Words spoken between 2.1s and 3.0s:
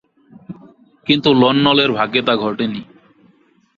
তা ঘটেনি।